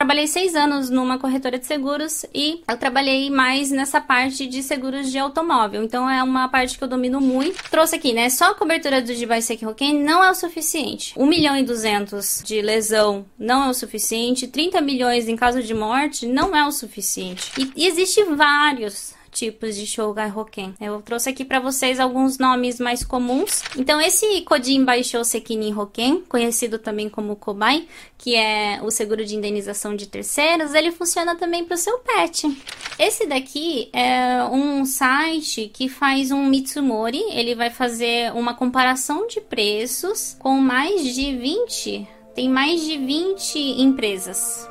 [0.00, 5.10] Trabalhei seis anos numa corretora de seguros e eu trabalhei mais nessa parte de seguros
[5.10, 5.82] de automóvel.
[5.82, 7.68] Então é uma parte que eu domino muito.
[7.68, 8.30] Trouxe aqui, né?
[8.30, 11.12] Só a cobertura do Device Roquem não é o suficiente.
[11.16, 14.46] 1 milhão e 200 de lesão não é o suficiente.
[14.46, 17.50] 30 milhões em caso de morte não é o suficiente.
[17.58, 20.74] E, e existe vários tipos de Shogai Hoken.
[20.80, 23.62] Eu trouxe aqui para vocês alguns nomes mais comuns.
[23.76, 27.86] Então, esse Kodin Baishou Sekinin Hoken, conhecido também como Kobai,
[28.16, 32.46] que é o seguro de indenização de terceiros, ele funciona também para o seu pet.
[32.98, 39.40] Esse daqui é um site que faz um Mitsumori, ele vai fazer uma comparação de
[39.40, 44.68] preços com mais de 20, tem mais de 20 empresas.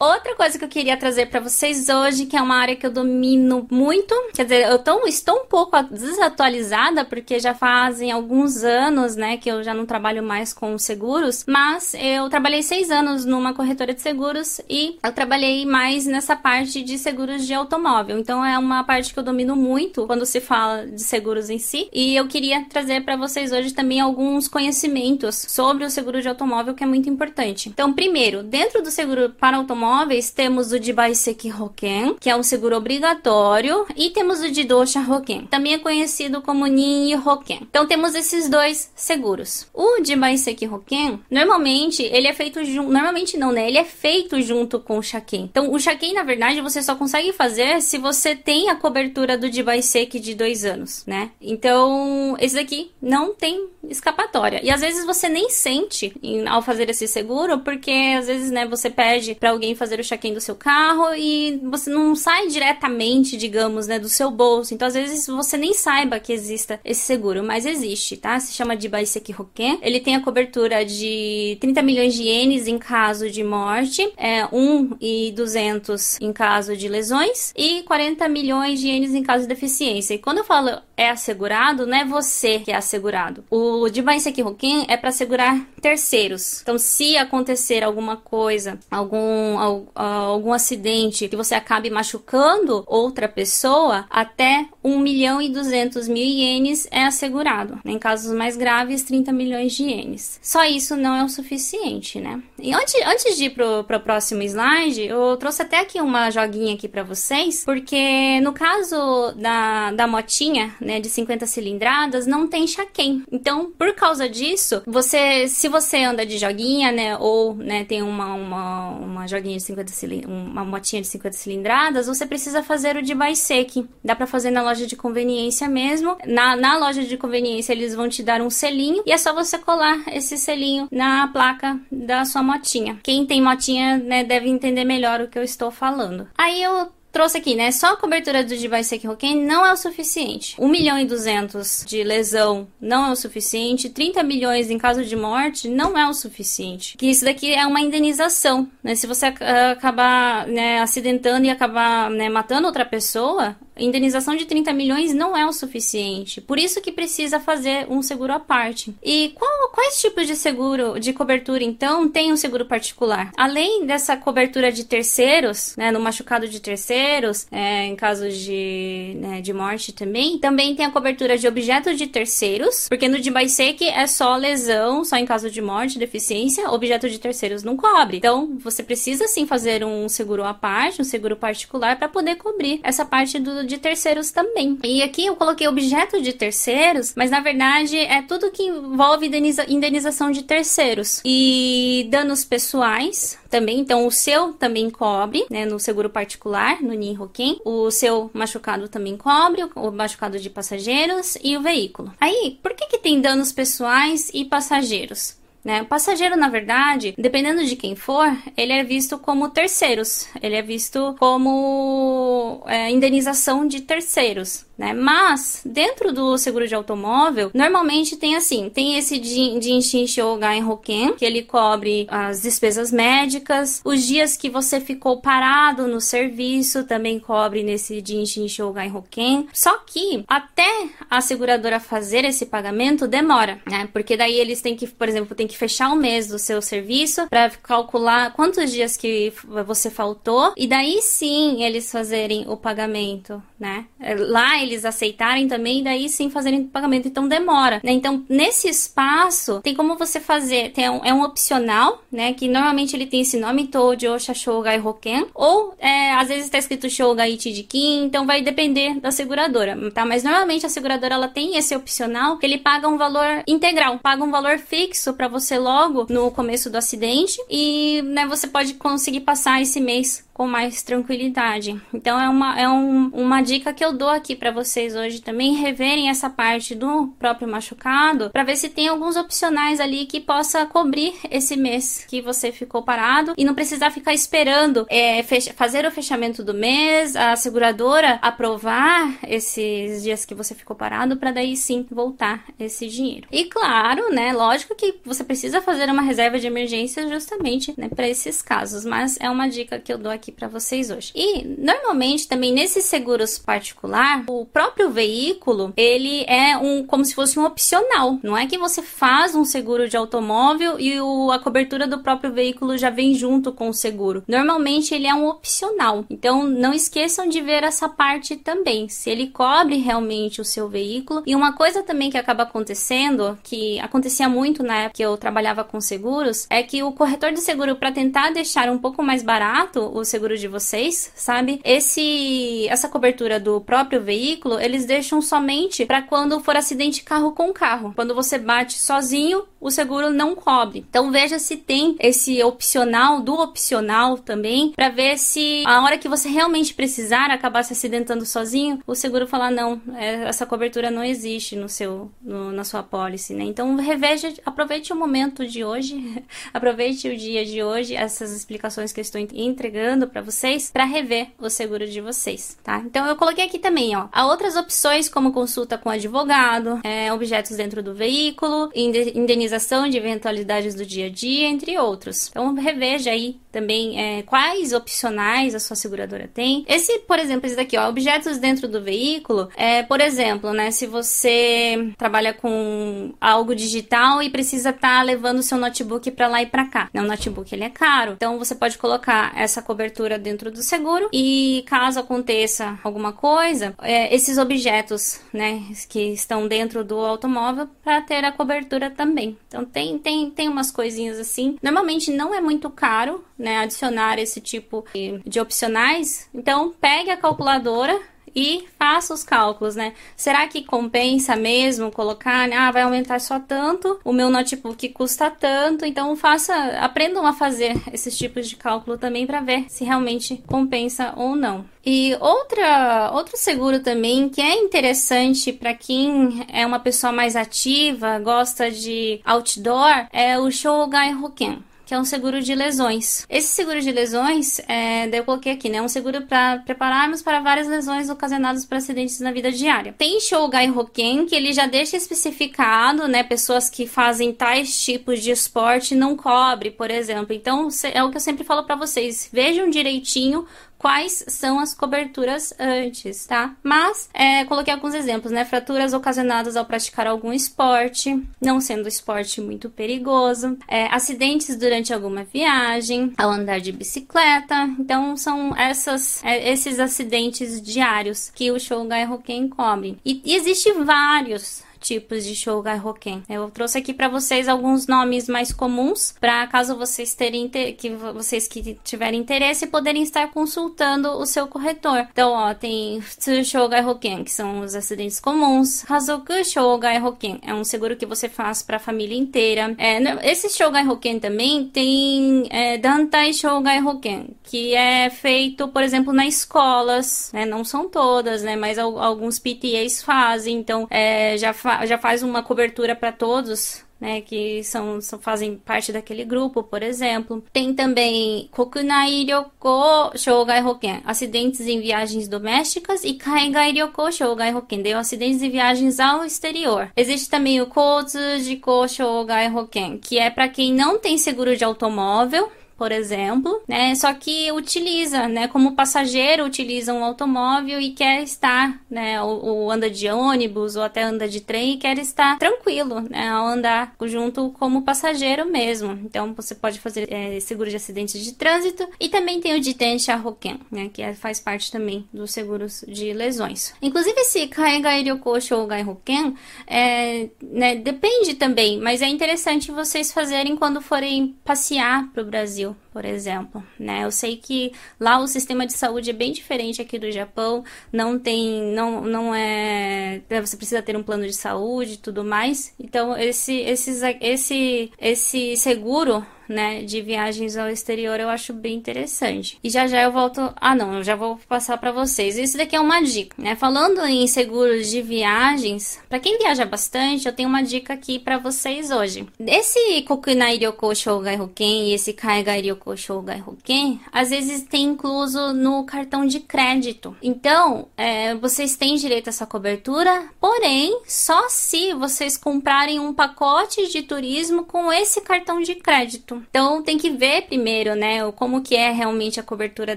[0.00, 2.90] Outra coisa que eu queria trazer para vocês hoje, que é uma área que eu
[2.90, 9.14] domino muito, quer dizer, eu tô, estou um pouco desatualizada, porque já fazem alguns anos,
[9.14, 13.52] né, que eu já não trabalho mais com seguros, mas eu trabalhei seis anos numa
[13.52, 18.18] corretora de seguros e eu trabalhei mais nessa parte de seguros de automóvel.
[18.18, 21.90] Então é uma parte que eu domino muito quando se fala de seguros em si.
[21.92, 26.72] E eu queria trazer para vocês hoje também alguns conhecimentos sobre o seguro de automóvel,
[26.72, 27.68] que é muito importante.
[27.68, 32.36] Então, primeiro, dentro do seguro para automóvel, automóveis, temos o de Baiseki Hoken, que é
[32.36, 37.66] um seguro obrigatório, e temos o de Dosha Hoken, também é conhecido como Ninyi Hoken.
[37.68, 39.66] Então temos esses dois seguros.
[39.74, 43.66] O de Baiseki Hoken, normalmente ele é feito junto, normalmente não, né?
[43.66, 45.48] Ele é feito junto com o Shaken.
[45.50, 49.50] Então o Shaken, na verdade, você só consegue fazer se você tem a cobertura do
[49.50, 51.30] de Baiseki de dois anos, né?
[51.40, 54.60] Então esse daqui não tem escapatória.
[54.62, 58.66] E às vezes você nem sente em, ao fazer esse seguro, porque às vezes, né,
[58.66, 63.36] você pede para alguém fazer o check-in do seu carro e você não sai diretamente,
[63.36, 64.74] digamos, né, do seu bolso.
[64.74, 68.38] Então, às vezes, você nem saiba que exista esse seguro, mas existe, tá?
[68.38, 69.34] Se chama de Baiseki.
[69.80, 74.96] Ele tem a cobertura de 30 milhões de ienes em caso de morte, é 1
[75.00, 80.14] e 200 em caso de lesões e 40 milhões de ienes em caso de deficiência.
[80.14, 83.42] E quando eu falo é assegurado, não é você que é assegurado.
[83.50, 86.60] O de Baiseki Hoken é para assegurar terceiros.
[86.60, 89.58] Então, se acontecer alguma coisa, algum
[89.94, 96.86] algum acidente que você acabe machucando outra pessoa, até 1 milhão e 200 mil ienes
[96.90, 97.80] é assegurado.
[97.82, 100.38] Em casos mais graves, 30 milhões de ienes.
[100.42, 102.42] Só isso não é o suficiente, né?
[102.58, 106.74] E antes, antes de ir pro, pro próximo slide, eu trouxe até aqui uma joguinha
[106.74, 112.66] aqui para vocês, porque no caso da, da motinha, né, de 50 cilindradas, não tem
[112.66, 113.22] chaquém.
[113.30, 118.34] Então, por causa disso, você, se você anda de joguinha, né, ou, né, tem uma,
[118.34, 119.90] uma, uma joguinha de 50
[120.26, 123.86] uma motinha de 50 cilindradas, você precisa fazer o de Baiseki.
[124.04, 126.16] Dá para fazer na loja de conveniência mesmo.
[126.26, 129.58] Na, na loja de conveniência eles vão te dar um selinho e é só você
[129.58, 132.98] colar esse selinho na placa da sua motinha.
[133.02, 136.28] Quem tem motinha, né, deve entender melhor o que eu estou falando.
[136.36, 137.70] Aí eu trouxe aqui, né?
[137.70, 140.54] Só a cobertura do Device Roken não é o suficiente.
[140.58, 143.88] 1 milhão e 200 de lesão não é o suficiente.
[143.88, 146.96] 30 milhões em caso de morte não é o suficiente.
[146.96, 148.94] Que isso daqui é uma indenização, né?
[148.94, 155.14] Se você acabar né, acidentando e acabar né, matando outra pessoa, indenização de 30 milhões
[155.14, 156.40] não é o suficiente.
[156.40, 158.94] Por isso que precisa fazer um seguro à parte.
[159.02, 163.32] E qual, quais tipos de seguro, de cobertura, então, tem um seguro particular?
[163.36, 169.40] Além dessa cobertura de terceiros, né, no machucado de terceiros, é, em caso de, né,
[169.40, 173.86] de morte também, também tem a cobertura de objetos de terceiros, porque no de Baisek
[173.88, 178.18] é só lesão, só em caso de morte, deficiência, objeto de terceiros não cobre.
[178.18, 182.80] Então, você precisa sim fazer um seguro à parte, um seguro particular, para poder cobrir
[182.82, 184.78] essa parte do de terceiros também.
[184.84, 189.64] E aqui eu coloquei objeto de terceiros, mas na verdade é tudo que envolve indeniza
[189.68, 191.22] indenização de terceiros.
[191.24, 197.60] E danos pessoais também, então o seu também cobre, né, no seguro particular, no Ninhoken.
[197.64, 202.12] O seu machucado também cobre, o machucado de passageiros e o veículo.
[202.20, 205.39] Aí, por que que tem danos pessoais e passageiros?
[205.64, 205.82] Né?
[205.82, 208.26] O passageiro, na verdade, dependendo de quem for,
[208.56, 214.94] ele é visto como terceiros, ele é visto como é, indenização de terceiros né?
[214.94, 221.24] Mas, dentro do seguro de automóvel, normalmente tem assim, tem esse Jinshin Shogai Hoken, que
[221.24, 227.62] ele cobre as despesas médicas, os dias que você ficou parado no serviço também cobre
[227.62, 229.48] nesse Jinshin Shogai Hoken.
[229.52, 233.86] Só que, até a seguradora fazer esse pagamento, demora, né?
[233.92, 237.28] Porque daí eles têm que, por exemplo, tem que fechar o mês do seu serviço
[237.28, 239.32] para calcular quantos dias que
[239.64, 240.54] você faltou.
[240.56, 243.84] E daí sim eles fazerem o pagamento né?
[244.00, 247.92] É, lá eles aceitarem também, daí sim fazerem pagamento, então demora, né?
[247.92, 252.32] Então, nesse espaço, tem como você fazer, tem um, é um opcional, né?
[252.32, 256.88] Que normalmente ele tem esse nome, Tojo Shashogai Hoken, ou é, às vezes está escrito
[256.88, 260.06] Shogai Chijikin, então vai depender da seguradora, tá?
[260.06, 264.24] Mas normalmente a seguradora ela tem esse opcional que ele paga um valor integral, paga
[264.24, 269.20] um valor fixo para você logo no começo do acidente e, né, você pode conseguir
[269.20, 271.78] passar esse mês com mais tranquilidade.
[271.92, 275.52] Então é uma, é um, uma dica que eu dou aqui para vocês hoje também
[275.52, 280.64] reverem essa parte do próprio machucado para ver se tem alguns opcionais ali que possa
[280.64, 285.22] cobrir esse mês que você ficou parado e não precisar ficar esperando é,
[285.54, 291.32] fazer o fechamento do mês, a seguradora aprovar esses dias que você ficou parado para
[291.32, 293.28] daí sim voltar esse dinheiro.
[293.30, 298.08] E claro, né, lógico que você precisa fazer uma reserva de emergência justamente né, para
[298.08, 301.12] esses casos, mas é uma dica que eu dou aqui aqui para vocês hoje.
[301.14, 307.38] E normalmente também nesses seguros particular, o próprio veículo, ele é um como se fosse
[307.38, 308.18] um opcional.
[308.22, 312.32] Não é que você faz um seguro de automóvel e o, a cobertura do próprio
[312.32, 314.22] veículo já vem junto com o seguro.
[314.26, 316.04] Normalmente ele é um opcional.
[316.08, 321.22] Então não esqueçam de ver essa parte também, se ele cobre realmente o seu veículo.
[321.26, 325.64] E uma coisa também que acaba acontecendo, que acontecia muito na época que eu trabalhava
[325.64, 329.80] com seguros, é que o corretor de seguro para tentar deixar um pouco mais barato
[329.80, 331.62] o seguro seguro de vocês, sabe?
[331.64, 337.50] Esse essa cobertura do próprio veículo, eles deixam somente para quando for acidente carro com
[337.54, 337.94] carro.
[337.96, 340.84] Quando você bate sozinho, o seguro não cobre.
[340.88, 346.08] Então veja se tem esse opcional do opcional também, para ver se a hora que
[346.08, 351.02] você realmente precisar acabar se acidentando sozinho, o seguro falar não, é, essa cobertura não
[351.02, 353.44] existe no seu no, na sua pólice, né?
[353.44, 356.22] Então reveja, aproveite o momento de hoje,
[356.52, 361.28] aproveite o dia de hoje, essas explicações que eu estou entregando para vocês para rever
[361.38, 362.82] o seguro de vocês, tá?
[362.84, 367.56] Então eu coloquei aqui também, ó, há outras opções como consulta com advogado, é, objetos
[367.56, 372.28] dentro do veículo, indenização de eventualidades do dia a dia, entre outros.
[372.28, 376.64] Então reveja aí também é, quais opcionais a sua seguradora tem.
[376.68, 380.86] Esse, por exemplo, esse daqui, ó, objetos dentro do veículo, é, por exemplo, né, se
[380.86, 386.46] você trabalha com algo digital e precisa estar tá levando seu notebook para lá e
[386.46, 386.88] para cá.
[386.92, 391.08] Né, o notebook ele é caro, então você pode colocar essa cobertura dentro do seguro
[391.12, 398.00] e caso aconteça alguma coisa, é, esses objetos, né, que estão dentro do automóvel para
[398.00, 399.36] ter a cobertura também.
[399.48, 401.56] Então tem, tem, tem umas coisinhas assim.
[401.62, 404.84] Normalmente não é muito caro, né, adicionar esse tipo
[405.24, 406.28] de opcionais.
[406.34, 408.00] Então pegue a calculadora
[408.34, 409.94] e faça os cálculos, né?
[410.16, 412.56] Será que compensa mesmo colocar, né?
[412.56, 417.74] ah, vai aumentar só tanto, o meu notebook custa tanto, então faça, aprendam a fazer
[417.92, 421.64] esses tipos de cálculo também para ver se realmente compensa ou não.
[421.84, 428.18] E outra, outro seguro também que é interessante para quem é uma pessoa mais ativa,
[428.18, 433.26] gosta de outdoor, é o Shogai Hoken que é um seguro de lesões.
[433.28, 435.78] Esse seguro de lesões, é, daí eu coloquei aqui, né?
[435.78, 439.92] É um seguro para prepararmos para várias lesões ocasionadas por acidentes na vida diária.
[439.98, 443.24] Tem Shogai Hoken, que ele já deixa especificado, né?
[443.24, 447.34] Pessoas que fazem tais tipos de esporte não cobre, por exemplo.
[447.34, 449.28] Então, é o que eu sempre falo para vocês.
[449.32, 450.46] Vejam direitinho
[450.80, 453.54] quais são as coberturas antes, tá?
[453.62, 455.44] Mas é, coloquei alguns exemplos, né?
[455.44, 462.24] Fraturas ocasionadas ao praticar algum esporte, não sendo esporte muito perigoso, é, acidentes durante alguma
[462.24, 464.70] viagem, ao andar de bicicleta.
[464.78, 469.98] Então são essas, é, esses acidentes diários que o Shogai Hoken cobre.
[470.02, 473.22] E, e existem vários tipos de Shogai Hoken.
[473.28, 478.46] Eu trouxe aqui para vocês alguns nomes mais comuns, para caso vocês terem que vocês
[478.46, 482.06] que tiverem interesse poderem estar consultando o seu corretor.
[482.12, 483.02] Então, ó, tem
[483.44, 485.90] Shogai Hoken, que são os acidentes comuns.
[485.90, 489.74] Hazoku Shogai Hoken é um seguro que você faz para a família inteira.
[489.78, 496.12] É, esse Shogai Hoken também tem é, Dantai Shogai Hoken, que é feito, por exemplo,
[496.12, 497.46] nas escolas, né?
[497.46, 498.56] Não são todas, né?
[498.56, 504.22] Mas alguns PTAs fazem, então é, já fa já faz uma cobertura para todos né,
[504.22, 507.44] que são, são, fazem parte daquele grupo, por exemplo.
[507.52, 514.82] Tem também Kokunai Ryoko Shogai Hoken, acidentes em viagens domésticas e Kaigai Ryoko Shogai Hoken,
[514.82, 516.90] deu acidentes em viagens ao exterior.
[516.96, 521.64] Existe também o Kozu Jiko Shogai Hoken, que é para quem não tem seguro de
[521.64, 522.50] automóvel,
[522.80, 523.94] por exemplo, né?
[523.94, 525.46] Só que utiliza, né?
[525.48, 529.20] Como passageiro utiliza um automóvel e quer estar, né?
[529.22, 533.28] Ou, ou anda de ônibus ou até anda de trem e quer estar tranquilo, né?
[533.28, 535.92] Ao andar junto como passageiro mesmo.
[536.06, 539.76] Então você pode fazer é, seguro de acidentes de trânsito e também tem o de
[539.98, 540.88] Charroken, né?
[540.90, 543.74] Que é, faz parte também dos seguros de lesões.
[543.82, 546.34] Inclusive esse Kaegai Ryokosho ou Gaihoken,
[546.66, 547.76] é, né?
[547.76, 553.62] Depende também, mas é interessante vocês fazerem quando forem passear para o Brasil, por exemplo,
[553.78, 554.04] né?
[554.04, 558.18] Eu sei que lá o sistema de saúde é bem diferente aqui do Japão, não
[558.18, 562.74] tem, não, não é, você precisa ter um plano de saúde e tudo mais.
[562.78, 569.58] Então esse, esses, esse, esse seguro né, de viagens ao exterior, eu acho bem interessante.
[569.62, 570.52] E já já eu volto.
[570.56, 572.36] Ah, não, eu já vou passar para vocês.
[572.36, 573.56] Isso daqui é uma dica, né?
[573.56, 578.38] Falando em seguros de viagens, para quem viaja bastante, eu tenho uma dica aqui para
[578.38, 579.26] vocês hoje.
[579.38, 585.52] Esse Kokunai Ryoko Shougai Hoken e esse Kaigai Ryoko Shougai Hoken, às vezes tem incluso
[585.52, 587.16] no cartão de crédito.
[587.22, 593.88] Então, é, vocês têm direito a essa cobertura, porém, só se vocês comprarem um pacote
[593.88, 596.39] de turismo com esse cartão de crédito.
[596.48, 599.96] Então tem que ver primeiro, né, como que é realmente a cobertura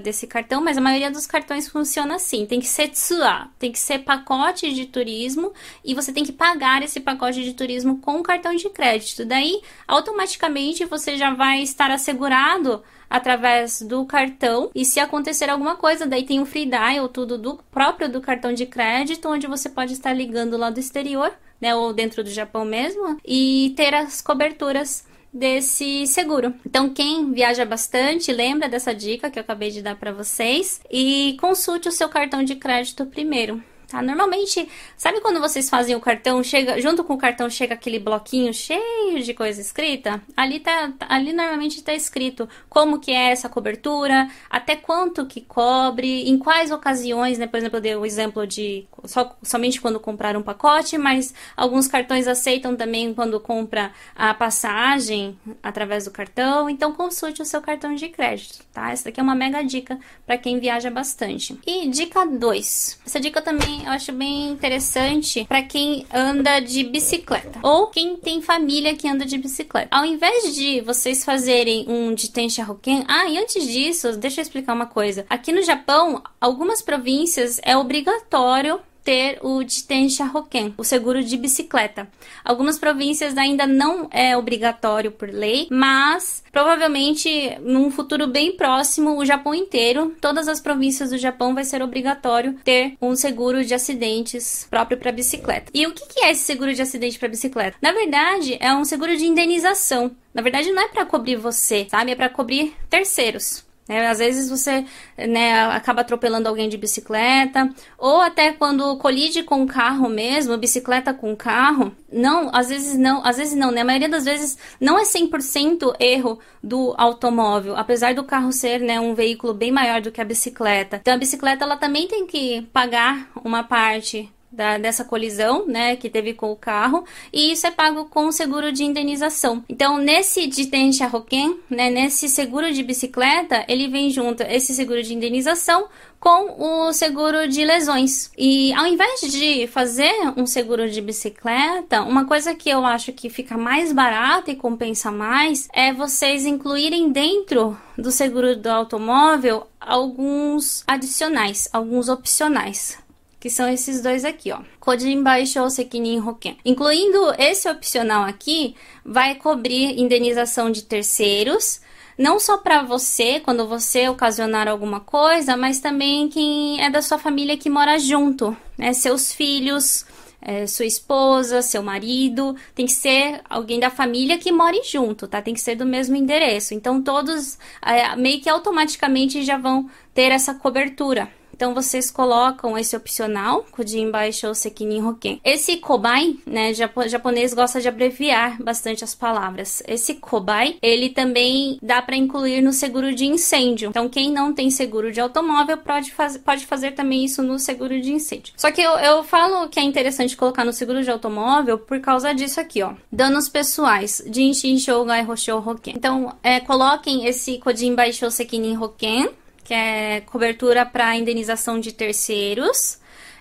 [0.00, 3.78] desse cartão, mas a maioria dos cartões funciona assim, tem que ser tsua, tem que
[3.78, 5.52] ser pacote de turismo
[5.84, 9.24] e você tem que pagar esse pacote de turismo com o cartão de crédito.
[9.24, 16.06] Daí, automaticamente você já vai estar assegurado através do cartão e se acontecer alguma coisa,
[16.06, 19.92] daí tem o free dial, tudo do próprio do cartão de crédito, onde você pode
[19.92, 25.04] estar ligando lá do exterior, né, ou dentro do Japão mesmo, e ter as coberturas
[25.34, 26.54] desse seguro.
[26.64, 31.36] Então, quem viaja bastante, lembra dessa dica que eu acabei de dar para vocês e
[31.40, 33.60] consulte o seu cartão de crédito primeiro.
[33.94, 34.02] Tá?
[34.02, 38.52] Normalmente, sabe quando vocês fazem o cartão, chega junto com o cartão chega aquele bloquinho
[38.52, 40.20] cheio de coisa escrita?
[40.36, 46.28] Ali tá, ali normalmente está escrito como que é essa cobertura, até quanto que cobre,
[46.28, 47.46] em quais ocasiões, né?
[47.46, 51.86] Por exemplo, eu dei o exemplo de só, somente quando comprar um pacote, mas alguns
[51.86, 56.68] cartões aceitam também quando compra a passagem através do cartão.
[56.68, 58.90] Então consulte o seu cartão de crédito, tá?
[58.90, 61.56] Essa daqui é uma mega dica para quem viaja bastante.
[61.64, 63.00] E dica 2.
[63.06, 68.40] Essa dica também eu acho bem interessante para quem anda de bicicleta ou quem tem
[68.40, 69.88] família que anda de bicicleta.
[69.90, 74.74] Ao invés de vocês fazerem um de Tenshahoken, ah, e antes disso, deixa eu explicar
[74.74, 75.26] uma coisa.
[75.28, 82.08] Aqui no Japão, algumas províncias é obrigatório ter o Jitensha Hoken, o seguro de bicicleta.
[82.44, 89.24] Algumas províncias ainda não é obrigatório por lei, mas provavelmente num futuro bem próximo, o
[89.24, 94.66] Japão inteiro, todas as províncias do Japão vai ser obrigatório ter um seguro de acidentes
[94.70, 95.70] próprio para bicicleta.
[95.74, 97.76] E o que é esse seguro de acidente para bicicleta?
[97.82, 100.10] Na verdade, é um seguro de indenização.
[100.32, 102.12] Na verdade, não é para cobrir você, sabe?
[102.12, 103.64] É para cobrir terceiros.
[103.88, 104.06] Né?
[104.06, 104.84] Às vezes você
[105.16, 111.12] né, acaba atropelando alguém de bicicleta, ou até quando colide com o carro mesmo, bicicleta
[111.12, 111.94] com carro.
[112.10, 113.82] Não, às vezes não, às vezes não, né?
[113.82, 118.98] A maioria das vezes não é 100% erro do automóvel, apesar do carro ser né,
[118.98, 120.96] um veículo bem maior do que a bicicleta.
[120.96, 126.08] Então a bicicleta ela também tem que pagar uma parte da, dessa colisão, né, que
[126.08, 129.64] teve com o carro, e isso é pago com o seguro de indenização.
[129.68, 130.64] Então, nesse de
[131.04, 135.88] Roken, né, nesse seguro de bicicleta, ele vem junto esse seguro de indenização
[136.24, 138.30] com o seguro de lesões.
[138.38, 143.28] E ao invés de fazer um seguro de bicicleta, uma coisa que eu acho que
[143.28, 150.82] fica mais barata e compensa mais é vocês incluírem dentro do seguro do automóvel alguns
[150.86, 153.03] adicionais, alguns opcionais
[153.44, 154.60] que são esses dois aqui, ó.
[154.80, 156.56] Kojin Baishou Sekinin Hoken.
[156.64, 158.74] Incluindo esse opcional aqui,
[159.04, 161.78] vai cobrir indenização de terceiros,
[162.16, 167.18] não só para você, quando você ocasionar alguma coisa, mas também quem é da sua
[167.18, 168.94] família que mora junto, né?
[168.94, 170.06] Seus filhos,
[170.40, 175.42] é, sua esposa, seu marido, tem que ser alguém da família que more junto, tá?
[175.42, 176.72] Tem que ser do mesmo endereço.
[176.72, 181.30] Então todos é, meio que automaticamente já vão ter essa cobertura.
[181.54, 185.40] Então vocês colocam esse opcional, Kujin Baishou Sekinin Hoken.
[185.44, 189.80] Esse kobai, né, japonês gosta de abreviar bastante as palavras.
[189.86, 193.90] Esse kobai, ele também dá para incluir no seguro de incêndio.
[193.90, 198.00] Então quem não tem seguro de automóvel pode, faz, pode fazer também isso no seguro
[198.00, 198.52] de incêndio.
[198.56, 202.34] Só que eu, eu falo que é interessante colocar no seguro de automóvel por causa
[202.34, 202.94] disso aqui, ó.
[203.12, 205.94] Danos pessoais, Jinshin Shougai Hoshou Hoken.
[205.96, 209.30] Então, é, coloquem esse Kojin Baishou Sekinin Hoken
[209.64, 213.00] que é cobertura para indenização de terceiros.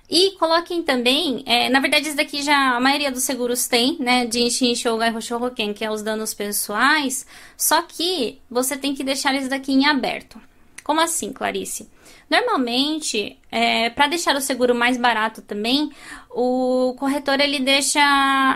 [0.09, 4.25] E coloquem também, é, na verdade, isso daqui já a maioria dos seguros tem, né?
[4.25, 7.25] De Inshin, Shogai, Hoshoroken, que é os danos pessoais.
[7.57, 10.39] Só que você tem que deixar isso daqui em aberto.
[10.83, 11.89] Como assim, Clarice?
[12.29, 15.91] Normalmente, é, para deixar o seguro mais barato também,
[16.29, 18.01] o corretor ele deixa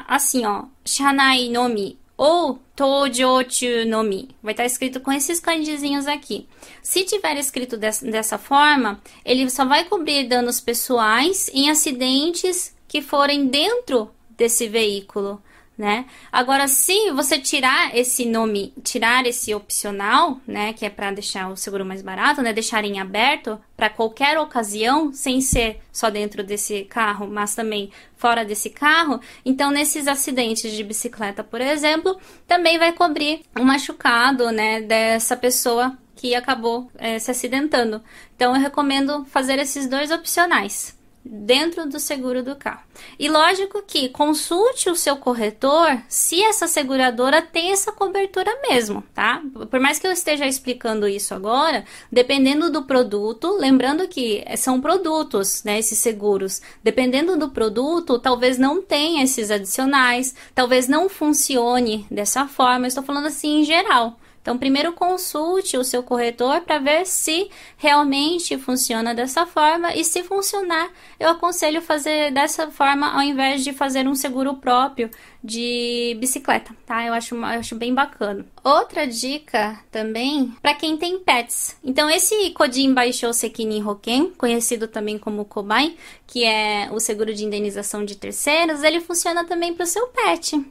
[0.07, 4.29] assim, ó, Shanai Nomi ou Tojochu Nomi.
[4.41, 6.47] Vai estar escrito com esses kanjizinhos aqui.
[6.81, 13.47] Se tiver escrito dessa forma, ele só vai cobrir danos pessoais em acidentes que forem
[13.47, 15.41] dentro desse veículo
[15.77, 16.05] né?
[16.31, 21.55] Agora, se você tirar esse nome, tirar esse opcional, né, que é para deixar o
[21.55, 26.83] seguro mais barato, né, deixar em aberto para qualquer ocasião, sem ser só dentro desse
[26.85, 32.17] carro, mas também fora desse carro, então nesses acidentes de bicicleta, por exemplo,
[32.47, 38.01] também vai cobrir o machucado, né, dessa pessoa que acabou é, se acidentando.
[38.35, 40.96] Então, eu recomendo fazer esses dois opcionais
[41.29, 42.81] dentro do seguro do carro.
[43.19, 49.41] E lógico que consulte o seu corretor se essa seguradora tem essa cobertura mesmo, tá?
[49.69, 55.63] Por mais que eu esteja explicando isso agora, dependendo do produto, lembrando que são produtos,
[55.63, 56.61] né, esses seguros.
[56.83, 62.85] Dependendo do produto, talvez não tenha esses adicionais, talvez não funcione dessa forma.
[62.85, 64.17] Eu estou falando assim em geral.
[64.47, 70.23] Então, primeiro consulte o seu corretor para ver se realmente funciona dessa forma e se
[70.23, 70.89] funcionar,
[71.19, 75.11] eu aconselho fazer dessa forma ao invés de fazer um seguro próprio
[75.43, 77.05] de bicicleta, tá?
[77.05, 78.45] Eu acho, eu acho bem bacana.
[78.63, 81.75] Outra dica também para quem tem pets.
[81.83, 87.43] Então, esse Kodin Baishou Sekinin Hoken, conhecido também como Kobai, que é o seguro de
[87.43, 90.65] indenização de terceiros, ele funciona também para o seu pet.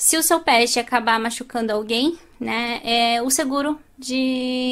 [0.00, 4.14] Se o seu pet acabar machucando alguém, né, é, o seguro de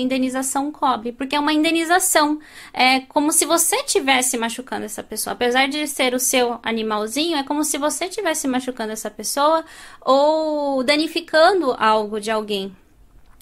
[0.04, 2.38] indenização cobre, porque é uma indenização.
[2.73, 5.35] É como se você tivesse machucando essa pessoa.
[5.35, 9.64] Apesar de ser o seu animalzinho, é como se você tivesse machucando essa pessoa
[10.00, 12.73] ou danificando algo de alguém.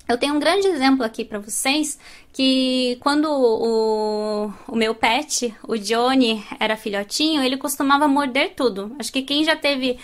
[0.06, 1.98] Eu tenho um grande exemplo aqui para vocês
[2.32, 8.94] que quando o, o meu pet, o Johnny, era filhotinho, ele costumava morder tudo.
[8.98, 9.98] Acho que quem já teve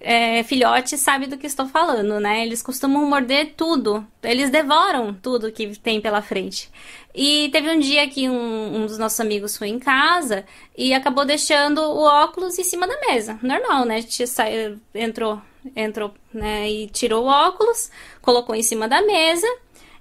[0.00, 2.42] é, filhote sabe do que estou falando, né?
[2.42, 6.70] Eles costumam morder tudo, eles devoram tudo que tem pela frente.
[7.14, 10.44] E teve um dia que um, um, dos nossos amigos foi em casa
[10.76, 13.38] e acabou deixando o óculos em cima da mesa.
[13.42, 13.96] Normal, né?
[13.96, 15.40] A gente saiu, entrou,
[15.74, 19.46] entrou né, e tirou o óculos, colocou em cima da mesa.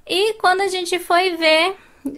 [0.07, 1.75] E quando a gente foi ver,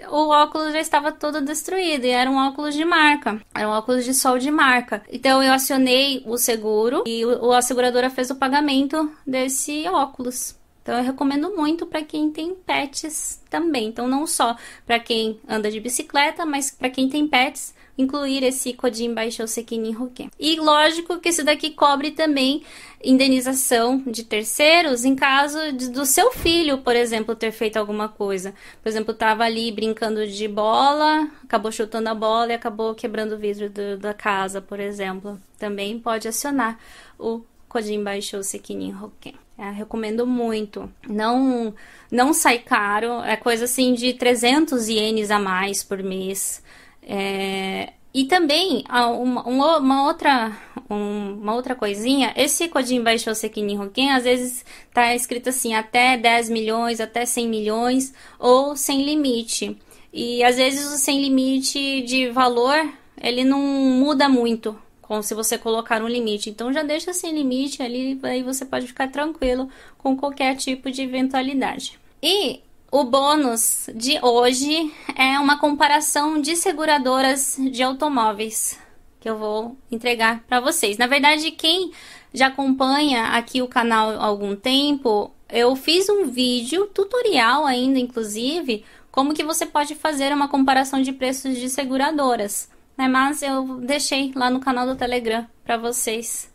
[0.09, 4.05] o óculos já estava todo destruído e era um óculos de marca, era um óculos
[4.05, 5.03] de sol de marca.
[5.11, 10.55] Então eu acionei o seguro e o, a seguradora fez o pagamento desse óculos.
[10.81, 13.87] Então eu recomendo muito para quem tem pets também.
[13.87, 18.73] Então não só para quem anda de bicicleta, mas para quem tem pets, incluir esse
[18.73, 20.29] Kodin Baixou Sekinin Hoken.
[20.39, 22.63] E lógico que isso daqui cobre também
[23.03, 28.53] indenização de terceiros em caso de, do seu filho, por exemplo, ter feito alguma coisa.
[28.81, 33.37] Por exemplo, estava ali brincando de bola, acabou chutando a bola e acabou quebrando o
[33.37, 35.39] vidro do, da casa, por exemplo.
[35.57, 36.79] Também pode acionar
[37.17, 39.35] o Kodin Baixou Sekinin Hoken.
[39.57, 40.91] É, recomendo muito.
[41.07, 41.73] Não
[42.11, 46.63] não sai caro, é coisa assim de 300 ienes a mais por mês.
[47.01, 50.51] É, e também, uma, uma, outra,
[50.89, 56.49] uma outra coisinha, esse Kodin Baixou Sekinin Hoken, às vezes tá escrito assim, até 10
[56.49, 59.77] milhões, até 100 milhões, ou sem limite.
[60.11, 62.75] E às vezes o sem limite de valor,
[63.21, 66.49] ele não muda muito, como se você colocar um limite.
[66.49, 71.01] Então já deixa sem limite ali, aí você pode ficar tranquilo com qualquer tipo de
[71.01, 71.97] eventualidade.
[72.21, 72.59] E
[72.91, 78.77] o bônus de hoje é uma comparação de seguradoras de automóveis
[79.21, 80.97] que eu vou entregar para vocês.
[80.97, 81.91] Na verdade, quem
[82.33, 88.83] já acompanha aqui o canal há algum tempo, eu fiz um vídeo tutorial ainda, inclusive,
[89.09, 92.69] como que você pode fazer uma comparação de preços de seguradoras.
[92.97, 93.07] Né?
[93.07, 96.51] Mas eu deixei lá no canal do Telegram para vocês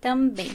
[0.00, 0.52] também.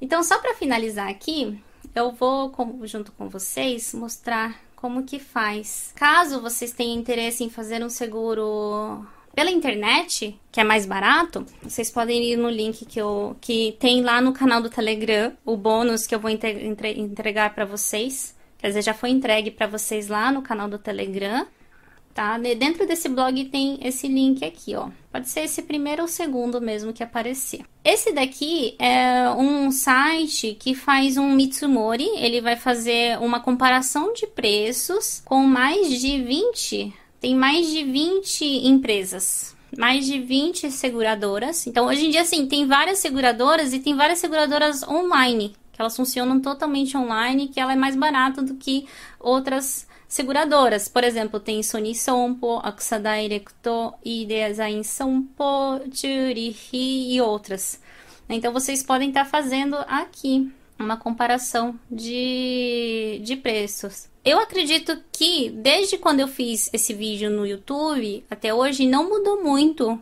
[0.00, 1.58] Então, só para finalizar aqui,
[1.94, 2.52] eu vou,
[2.84, 5.92] junto com vocês, mostrar como que faz.
[5.94, 11.90] Caso vocês tenham interesse em fazer um seguro pela internet, que é mais barato, vocês
[11.90, 16.06] podem ir no link que, eu, que tem lá no canal do Telegram, o bônus
[16.06, 18.34] que eu vou entregar para vocês.
[18.58, 21.46] Quer dizer, já foi entregue para vocês lá no canal do Telegram
[22.14, 22.38] tá?
[22.38, 24.88] Dentro desse blog tem esse link aqui, ó.
[25.10, 27.62] Pode ser esse primeiro ou segundo mesmo que aparecer.
[27.84, 34.26] Esse daqui é um site que faz um Mitsumori, ele vai fazer uma comparação de
[34.28, 41.66] preços com mais de 20, tem mais de 20 empresas mais de 20 seguradoras.
[41.66, 45.96] Então, hoje em dia, assim, tem várias seguradoras e tem várias seguradoras online, que elas
[45.96, 48.86] funcionam totalmente online, que ela é mais barata do que
[49.18, 50.88] outras seguradoras.
[50.88, 57.80] Por exemplo, tem Sony Sompo, Axa Directo, Ideazain Sompo, Churihi e outras.
[58.28, 64.08] Então, vocês podem estar fazendo aqui uma comparação de, de preços.
[64.24, 69.42] Eu acredito que desde quando eu fiz esse vídeo no YouTube até hoje não mudou
[69.42, 70.00] muito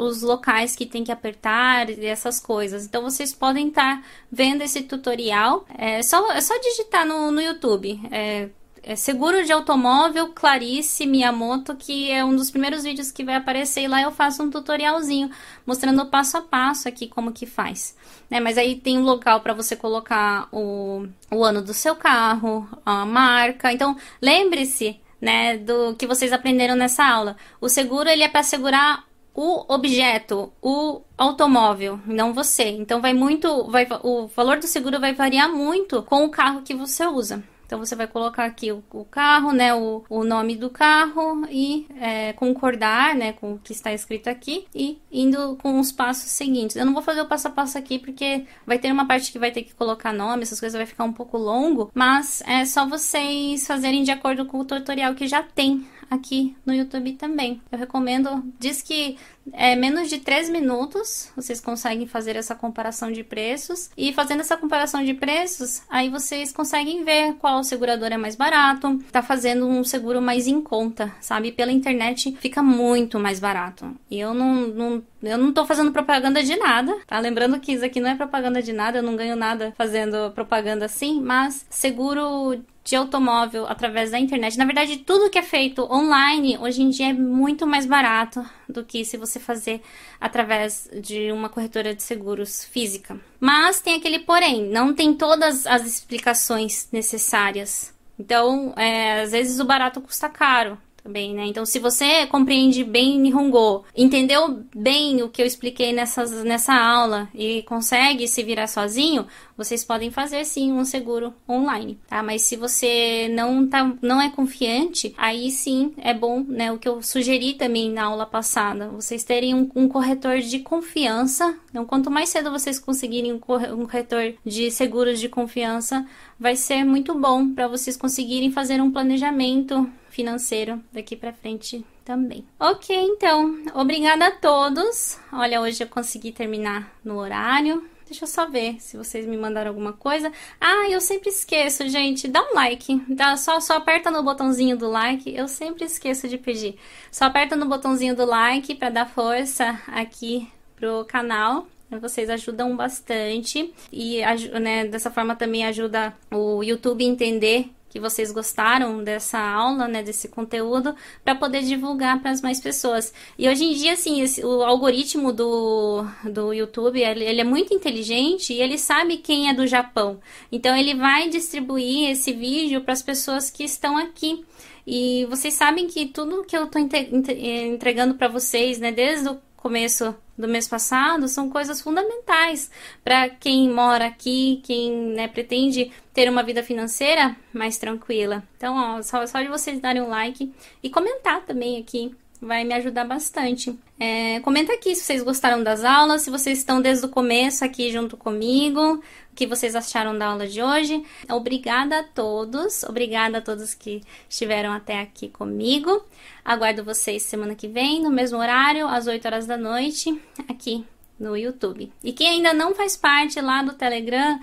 [0.00, 2.84] os locais que tem que apertar e essas coisas.
[2.84, 5.64] Então vocês podem estar vendo esse tutorial.
[5.76, 8.00] É só, é só digitar no, no YouTube.
[8.10, 8.48] É,
[8.82, 13.82] é seguro de automóvel Clarice Miyamoto, que é um dos primeiros vídeos que vai aparecer
[13.82, 15.30] e lá eu faço um tutorialzinho
[15.64, 17.96] mostrando passo a passo aqui como que faz.
[18.28, 18.40] Né?
[18.40, 23.06] Mas aí tem um local para você colocar o, o ano do seu carro, a
[23.06, 23.72] marca.
[23.72, 27.36] Então, lembre-se, né, do que vocês aprenderam nessa aula.
[27.60, 32.64] O seguro ele é para segurar o objeto, o automóvel, não você.
[32.64, 36.74] Então vai muito, vai, o valor do seguro vai variar muito com o carro que
[36.74, 37.42] você usa.
[37.72, 41.86] Então você vai colocar aqui o, o carro, né, o, o, nome do carro e
[41.98, 46.76] é, concordar, né, com o que está escrito aqui e indo com os passos seguintes.
[46.76, 49.38] Eu não vou fazer o passo a passo aqui porque vai ter uma parte que
[49.38, 52.86] vai ter que colocar nome, essas coisas vai ficar um pouco longo, mas é só
[52.86, 57.60] vocês fazerem de acordo com o tutorial que já tem aqui no YouTube também.
[57.70, 59.16] Eu recomendo, diz que
[59.52, 63.90] é menos de 3 minutos vocês conseguem fazer essa comparação de preços.
[63.96, 68.98] E fazendo essa comparação de preços, aí vocês conseguem ver qual segurador é mais barato,
[69.10, 71.52] tá fazendo um seguro mais em conta, sabe?
[71.52, 73.94] Pela internet fica muito mais barato.
[74.10, 77.18] E eu não, não eu não tô fazendo propaganda de nada, tá?
[77.18, 80.84] Lembrando que isso aqui não é propaganda de nada, eu não ganho nada fazendo propaganda
[80.84, 84.58] assim, mas seguro de automóvel através da internet.
[84.58, 88.84] Na verdade, tudo que é feito online hoje em dia é muito mais barato do
[88.84, 89.80] que se você fazer
[90.20, 93.20] através de uma corretora de seguros física.
[93.38, 97.94] Mas tem aquele porém, não tem todas as explicações necessárias.
[98.18, 101.46] Então, é, às vezes o barato custa caro também, né?
[101.46, 107.28] Então, se você compreende bem Nihongo, entendeu bem o que eu expliquei nessas, nessa aula
[107.34, 112.22] e consegue se virar sozinho, vocês podem fazer sim um seguro online, tá?
[112.22, 116.72] Mas se você não tá, não é confiante, aí sim é bom, né?
[116.72, 121.54] O que eu sugeri também na aula passada, vocês terem um, um corretor de confiança.
[121.70, 126.06] Então, quanto mais cedo vocês conseguirem um corretor de seguros de confiança,
[126.38, 132.44] vai ser muito bom para vocês conseguirem fazer um planejamento financeiro daqui para frente também.
[132.60, 135.18] Ok, então, obrigada a todos.
[135.32, 137.82] Olha, hoje eu consegui terminar no horário.
[138.04, 140.30] Deixa eu só ver se vocês me mandaram alguma coisa.
[140.60, 142.28] Ah, eu sempre esqueço, gente.
[142.28, 143.02] Dá um like.
[143.08, 145.34] Dá, só, só aperta no botãozinho do like.
[145.34, 146.76] Eu sempre esqueço de pedir.
[147.10, 150.46] Só aperta no botãozinho do like para dar força aqui
[150.76, 151.66] pro canal.
[152.00, 153.72] Vocês ajudam bastante.
[153.90, 154.20] E
[154.60, 160.02] né, dessa forma também ajuda o YouTube a entender que vocês gostaram dessa aula, né,
[160.02, 163.12] desse conteúdo, para poder divulgar para as mais pessoas.
[163.38, 167.74] E hoje em dia, assim, esse, o algoritmo do, do YouTube, ele, ele, é muito
[167.74, 170.18] inteligente e ele sabe quem é do Japão.
[170.50, 174.42] Então, ele vai distribuir esse vídeo para as pessoas que estão aqui.
[174.86, 180.12] E vocês sabem que tudo que eu estou entregando para vocês, né, desde o começo
[180.36, 182.68] do mês passado são coisas fundamentais
[183.04, 188.42] para quem mora aqui, quem né, pretende ter uma vida financeira mais tranquila.
[188.56, 192.74] Então, ó, só, só de vocês darem um like e comentar também aqui vai me
[192.74, 193.78] ajudar bastante.
[194.00, 197.92] É, comenta aqui se vocês gostaram das aulas, se vocês estão desde o começo aqui
[197.92, 199.02] junto comigo, o
[199.34, 201.04] que vocês acharam da aula de hoje.
[201.30, 206.04] Obrigada a todos, obrigada a todos que estiveram até aqui comigo.
[206.44, 210.84] Aguardo vocês semana que vem, no mesmo horário, às 8 horas da noite, aqui
[211.20, 211.92] no YouTube.
[212.02, 214.40] E quem ainda não faz parte lá do Telegram,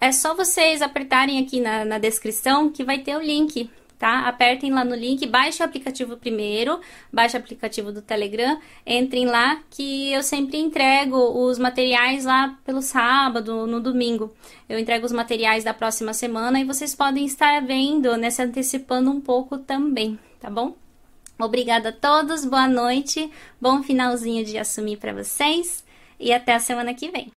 [0.00, 3.70] é só vocês apertarem aqui na, na descrição que vai ter o link
[4.02, 4.26] tá?
[4.26, 6.80] Apertem lá no link, baixe o aplicativo primeiro,
[7.12, 12.82] baixe o aplicativo do Telegram, entrem lá que eu sempre entrego os materiais lá pelo
[12.82, 14.34] sábado, no domingo.
[14.68, 19.08] Eu entrego os materiais da próxima semana e vocês podem estar vendo, né, se antecipando
[19.08, 20.74] um pouco também, tá bom?
[21.38, 25.84] Obrigada a todos, boa noite, bom finalzinho de assumir para vocês
[26.18, 27.30] e até a semana que vem.